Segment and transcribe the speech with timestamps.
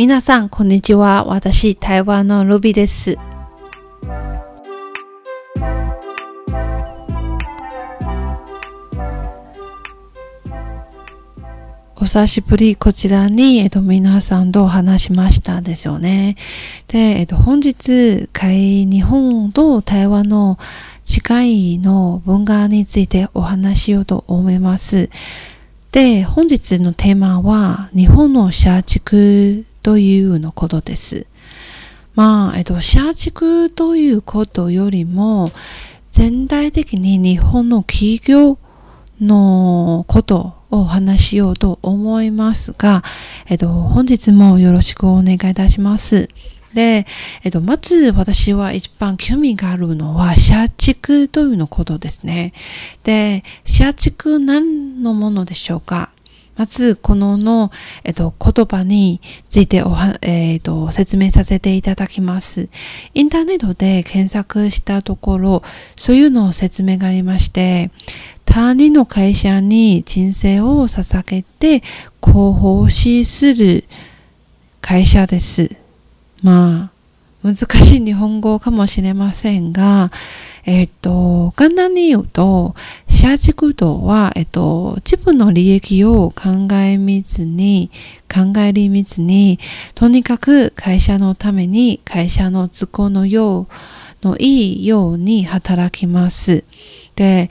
[0.00, 1.26] 皆さん、こんにちは。
[1.26, 3.18] 私、台湾のルビです。
[11.96, 16.36] お久しぶり、こちらに、えっと、皆さんと話しましたですよね。
[16.88, 20.58] で、えっと、本日、日本と台湾の
[21.06, 25.10] 違いの文化についてお話しようと思います。
[25.92, 31.26] で、本日のテーマは、日本の社畜というのことです。
[32.14, 35.52] まあ、えっと、社畜ということよりも、
[36.12, 38.58] 全体的に日本の企業
[39.20, 43.04] のことを話しようと思いますが、
[43.48, 46.28] えっと、本日もよろしくお願いいたします。
[46.74, 47.06] で、
[47.42, 52.52] えっと、まず私は一番興味があるのは、社畜というのことですね。
[53.02, 56.10] で、社畜何のものでしょうか？
[56.60, 57.72] まず、このの、
[58.04, 62.68] えっと、言葉についておは、えっと、説明させていただきます。
[63.14, 65.62] インターネットで検索したところ、
[65.96, 67.90] そういうのを説明がありまして、
[68.44, 71.82] 他人の会社に人生を捧げて
[72.22, 73.84] 広報しする
[74.82, 75.74] 会社です。
[76.42, 77.00] まあ、
[77.42, 80.12] 難しい日本語かもしれませんが、
[80.66, 82.74] えっ、と、簡単に言うと、
[83.08, 87.90] 社畜とは、えっ、と、自分の利益を考えみずに、
[88.32, 89.58] 考えりみずに、
[89.94, 93.66] とにかく会社のために、会社の都合のよう、
[94.22, 96.64] のいいように働きます。
[97.16, 97.50] で、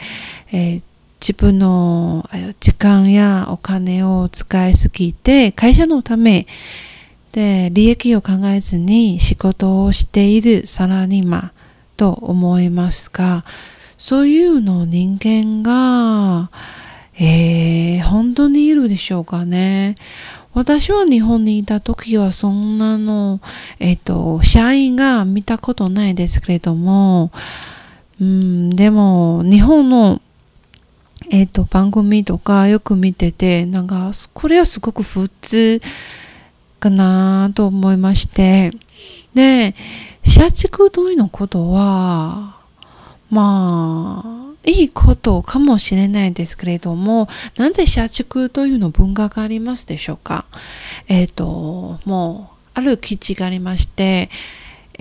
[0.52, 0.82] えー、
[1.20, 2.28] 自分の
[2.60, 6.48] 時間やお金を使いすぎて会社のため
[7.34, 11.52] で利益を考えずに仕事をしているサラリーマン
[12.00, 13.44] と思いますが
[13.98, 16.50] そういうのを人間が、
[17.16, 19.96] えー、本当にいるでしょうかね。
[20.54, 23.42] 私は日本にいた時はそんなの、
[23.80, 27.32] え、ー、と、社員が見たことないですけれども、
[28.22, 30.22] うん、でも、日本の
[31.30, 35.82] えっ、ー、と、番組とかよく見てて、なんか、これはすごく普通
[36.80, 38.72] かなと思いまして。
[39.34, 39.76] で、
[40.30, 42.58] 社畜というのことは、
[43.32, 50.46] まあ、いいことかもしれないですけれども、なぜ社畜というの文化がありますでしょうか？
[51.08, 54.30] えっ、ー、と、もう、ある基地がありまして、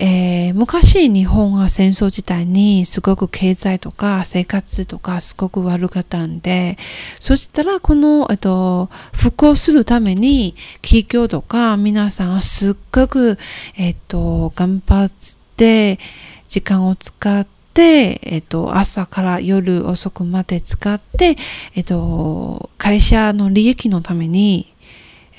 [0.01, 6.77] えー、昔日本は戦争時代にすごく経済とか生活とかすごく悪かったんで、
[7.19, 13.37] そしたらこの、えっと、復興するために企業とか皆さんはすっごく、
[13.75, 15.11] えっと、頑張っ
[15.57, 15.99] て
[16.47, 21.35] 時間を使って、えっと、朝から夜遅くまで使って、
[21.75, 24.73] えっと、会社の利益のために、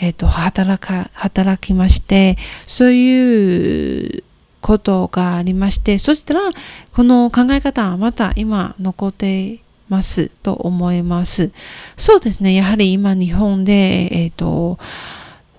[0.00, 4.24] えっと、働か、働きまして、そういう
[4.60, 6.40] ことがありまして、そしたら、
[6.92, 11.50] この考え方はまた今残ってますと思います。
[11.96, 12.54] そうですね。
[12.54, 13.72] やはり今日本で、
[14.12, 14.78] えっ、ー、と、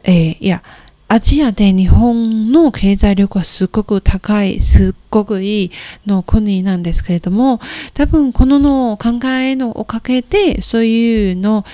[0.04, 0.64] えー、いや、
[1.08, 5.72] アジアで日本の経済力はすごく高い、すっごくいい
[6.06, 7.60] の国なんですけれども、
[7.94, 11.66] 多分このの考えのおかげで、そういうの、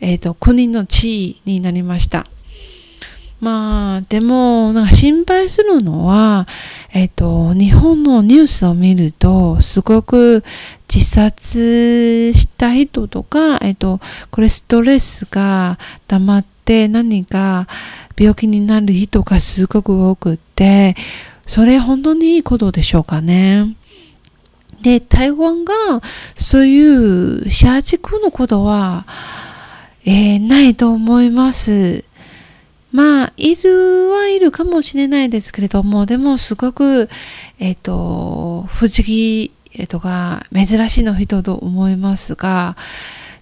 [0.00, 2.26] えっ、ー、と、国の地位になりました。
[3.40, 6.46] まあ、でも、なんか心配するのは、
[6.92, 10.42] えっと、日本のニュースを見ると、すごく
[10.92, 17.68] 自殺した人とか、えっと、これストレスが溜まって何か
[18.18, 20.96] 病気になる人がすごく多くて、
[21.46, 23.76] それ本当にいいことでしょうかね。
[24.82, 25.74] で、台湾が
[26.36, 26.80] そうい
[27.46, 29.04] う社畜のことは、
[30.06, 32.04] えー、ないと思います。
[32.96, 37.10] まあ、いるはいるかもしれないですけれども、でもすごく、
[37.58, 39.52] えっ、ー、と、不思議、
[39.86, 42.74] とが、珍しいの人と思いますが、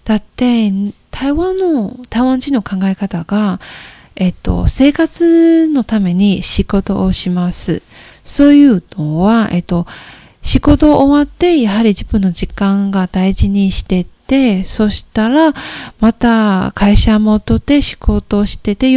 [0.03, 0.73] だって、
[1.09, 3.61] 台湾の、台湾人の考え方が、
[4.17, 7.81] えっ、と、生活のために仕事をします。
[8.25, 9.87] そういうのは、えっと、
[10.41, 15.53] 仕事終わって、やはり自分の時間が大事にしてて、そしたら、
[15.99, 18.91] また会社戻って仕事をしてて、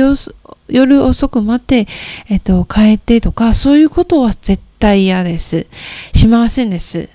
[0.68, 1.86] 夜遅くまで、
[2.28, 5.66] えっと、帰ってとか、そういうことは絶対嫌です。
[6.14, 7.08] しませんです。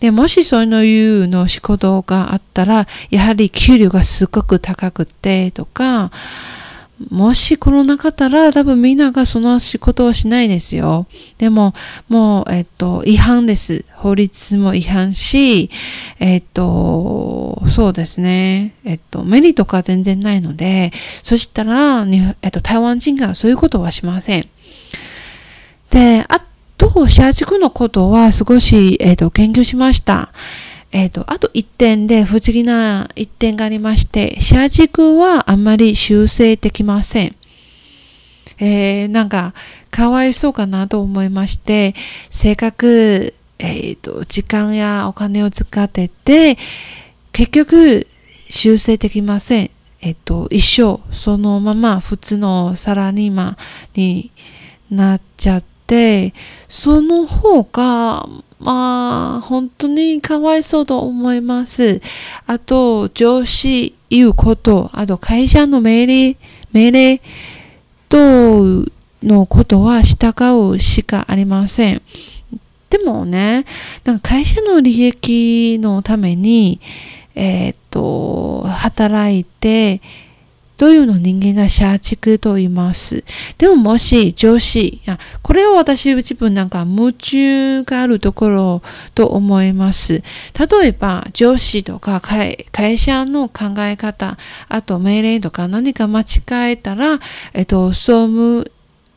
[0.00, 6.10] で、もしそういうの仕事があったら、やはり給料がすごく高くてとか、
[7.10, 11.06] もしコロナ禍たら多分みんながその仕事をしないですよ。
[11.36, 11.74] でも、
[12.08, 13.84] もう、えっと、違反です。
[14.06, 15.68] 法律も違反し、
[16.20, 18.72] えっと、そうですね。
[18.84, 20.92] えっと、メリットが全然ないので、
[21.24, 22.06] そしたら、
[22.42, 24.48] えっと、台湾人がそういうことはしません。
[25.90, 26.40] で、あ
[26.78, 30.30] と、社畜のことは少し、えっと、研究しました。
[30.92, 37.34] えっ、と、あと一点で不思議な一点がありまして、社畜はあんまり修正できません。
[38.58, 39.52] えー、なんか、
[39.90, 41.94] かわいそうかなと思いまして、
[42.30, 46.58] せっかく、えっ、ー、と、時間やお金を使ってて、
[47.32, 48.06] 結局、
[48.48, 49.70] 修正できません。
[50.00, 53.56] えっ、ー、と、一生、そのまま普通のサラリーマン
[53.94, 54.30] に
[54.90, 56.34] なっちゃって、
[56.68, 58.26] その方が、
[58.58, 62.00] まあ、本当にかわいそうと思います。
[62.46, 66.36] あと、上司言うこと、あと会社の命令、
[66.72, 67.20] 命令
[68.08, 68.84] と
[69.22, 70.32] のことは従
[70.74, 72.02] うしかありません。
[72.90, 73.64] でもね、
[74.04, 76.80] なんか会社の利益のために、
[77.34, 80.00] えー、っと、働いて、
[80.76, 83.24] というの人間が社畜と言います？
[83.56, 85.00] でももし上司、
[85.40, 88.82] これを私自分なんか夢中があるところ
[89.14, 90.22] と思います。
[90.52, 94.36] 例えば上司とか会社の考え方、
[94.68, 97.20] あと命令とか何か間違えたら、
[97.54, 98.70] えっと、総務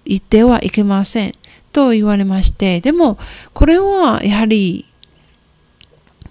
[0.05, 1.35] 言ってはいけません
[1.71, 3.17] と言われまして、でも
[3.53, 4.85] これはやはり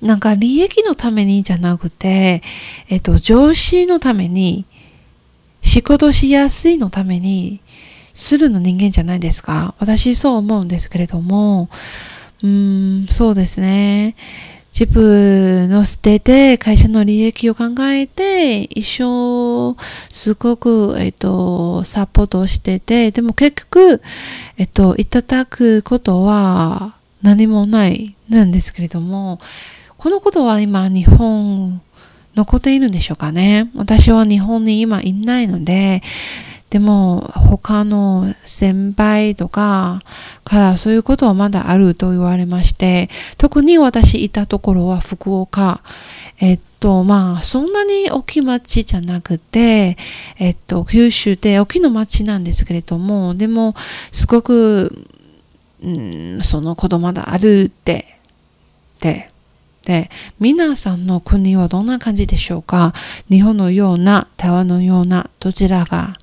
[0.00, 2.43] なんか利益のためにじゃなくて、
[2.88, 4.64] えっと、上司のために
[5.62, 7.61] 仕事しやすいのために
[8.14, 9.75] するの人間じゃないですか。
[9.79, 11.69] 私そう思うんですけれども、
[12.43, 14.14] うーん、そうですね。
[14.78, 19.75] 自分の捨てて会社の利益を考えて一生
[20.08, 24.00] すごく、えっと、サポートしてて、でも結局、
[24.56, 29.40] えっと、いただくことは何もないなんですけれども、
[29.96, 31.82] このことは今日本
[32.36, 33.72] 残っているんでしょうかね。
[33.75, 36.04] 私は日本に今いないので、
[36.70, 40.03] でも他の先輩とか
[40.44, 45.82] からそういうことはまだあると言われまして、特に私いたところは福岡。
[46.41, 49.97] えっと、まあ、そんなに大きい町じゃなくて、
[50.38, 53.75] えっと、九州で大きな町なんですけれども、でも、
[54.12, 55.06] すごく、
[55.82, 58.21] うん、そのことまだあるって、
[59.00, 59.32] で、
[59.82, 62.93] で、皆さんの国はどんな感じでしょうか？
[63.31, 66.14] 日本のような、台湾のような、どちらが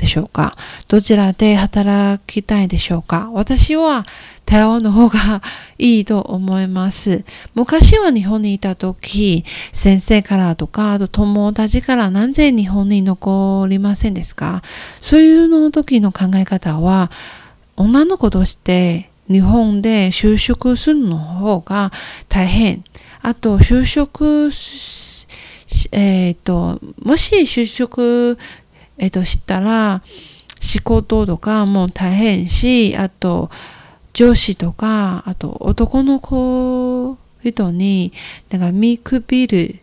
[0.00, 0.56] でしょうか？
[0.88, 3.28] どちらで働きたいでしょうか？
[3.32, 4.06] 私は
[4.46, 5.42] 台湾の方が
[5.78, 7.24] いいと思います。
[7.54, 14.62] 昔は日本にいた時、先生からとか、あと友達からなぜ日本に残りませんですか？
[15.00, 17.10] そういうの時の考え方は、
[17.76, 21.92] 女の子として日本で就職するの方が
[22.28, 22.82] 大変。
[23.22, 24.50] あと、就職
[25.92, 28.38] えっ、ー、と、もし就職、
[29.00, 30.02] えっ、と、したら、
[30.60, 33.50] 仕事とかも大変し、あと、
[34.12, 38.12] 上司とか、あと、男の子人に、
[38.50, 39.80] なんか見くびる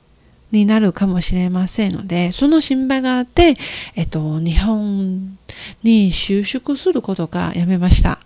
[0.51, 3.57] になるかもしれませんので、その心配があって、
[3.95, 5.37] えっと、日本
[5.81, 8.19] に就職することがやめました。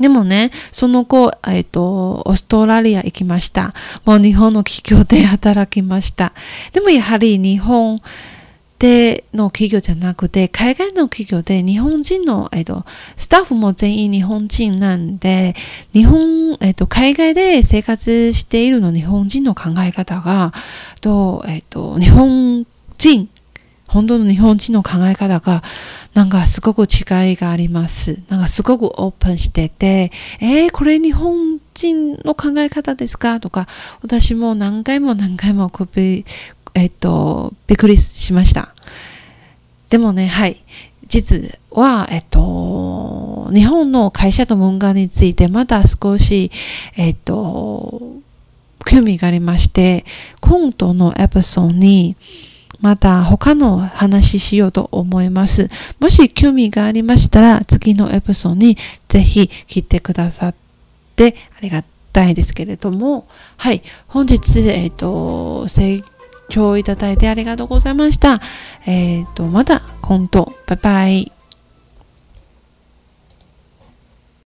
[0.00, 3.74] でもね、その後、えっ、と、オーストラリア行きました。
[4.06, 6.32] もう日本の企業で働きました。
[6.72, 8.00] でもやはり日本
[8.78, 12.84] での企業じゃなくて、海外の企業で日本人の、えっ、と、
[13.16, 15.56] スタッフも全員日本人なんで、
[15.92, 20.52] 日本、えっ、と、海外で生活しているの日本人の考え方が、
[21.00, 22.66] と、えっ、と、日本
[22.98, 23.28] 人
[23.88, 25.62] 本当の日本人の考え方が、
[26.12, 28.18] なんかすごく違いがあります。
[28.28, 33.40] なんかすごくオープンしてて、えー、これ日本人の考え方ですか？
[33.40, 33.66] とか、
[34.02, 36.26] 私も何回も何回も首、
[36.74, 38.74] えっと、びっくりしました。
[39.90, 40.62] でもね、はい。
[41.08, 46.50] 実は、えっと、日本の会社と文化についてまだ少し、
[46.96, 48.12] えっと、
[48.84, 50.04] 興味がありまして、
[50.40, 52.16] 今度のエピソードに、
[52.80, 55.68] また他の話しようと思います。
[55.98, 58.76] もし興味がありましたら次のエピソードに
[59.08, 60.54] ぜひ聞いてくださっ
[61.16, 61.82] てありが
[62.12, 65.66] たいですけれども、はい、本日、えっ、と、
[66.48, 68.40] 成長いただいてありがとうございました。
[68.86, 71.37] えっ、ー、と、また今度、バイバイ。